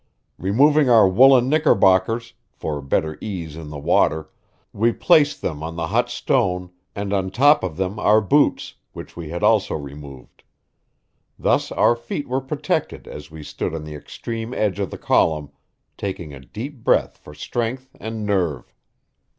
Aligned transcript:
Removing 0.39 0.89
our 0.89 1.07
woolen 1.07 1.47
knickerbockers 1.47 2.33
for 2.49 2.81
better 2.81 3.19
ease 3.21 3.55
in 3.55 3.69
the 3.69 3.77
water 3.77 4.31
we 4.73 4.91
placed 4.93 5.43
them 5.43 5.61
on 5.61 5.75
the 5.75 5.85
hot 5.85 6.09
stone, 6.09 6.71
and 6.95 7.13
on 7.13 7.29
top 7.29 7.63
of 7.63 7.77
them 7.77 7.99
our 7.99 8.19
boots, 8.19 8.73
which 8.93 9.15
we 9.15 9.29
had 9.29 9.43
also 9.43 9.75
removed. 9.75 10.41
Thus 11.37 11.71
our 11.71 11.95
feet 11.95 12.27
were 12.27 12.41
protected 12.41 13.07
as 13.07 13.29
we 13.29 13.43
stood 13.43 13.75
on 13.75 13.83
the 13.83 13.93
extreme 13.93 14.55
edge 14.55 14.79
of 14.79 14.89
the 14.89 14.97
column, 14.97 15.51
taking 15.97 16.33
a 16.33 16.39
deep 16.39 16.83
breath 16.83 17.19
for 17.19 17.35
strength 17.35 17.95
and 17.99 18.25
nerve. 18.25 18.73